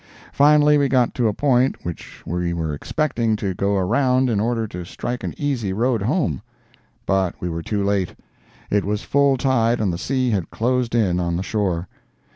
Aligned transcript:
Finally 0.33 0.79
we 0.79 0.89
got 0.89 1.13
to 1.13 1.27
a 1.27 1.31
point 1.31 1.85
which 1.85 2.23
we 2.25 2.53
were 2.53 2.73
expecting 2.73 3.35
to 3.35 3.53
go 3.53 3.75
around 3.75 4.31
in 4.31 4.39
order 4.39 4.65
to 4.65 4.83
strike 4.83 5.23
an 5.23 5.31
easy 5.37 5.71
road 5.73 6.01
home; 6.01 6.41
but 7.05 7.35
we 7.39 7.47
were 7.47 7.61
too 7.61 7.83
late; 7.83 8.15
it 8.71 8.83
was 8.83 9.03
full 9.03 9.37
tide 9.37 9.79
and 9.79 9.93
the 9.93 9.99
sea 9.99 10.31
had 10.31 10.49
closed 10.49 10.95
in 10.95 11.19
on 11.19 11.35
the 11.35 11.43
shore. 11.43 11.87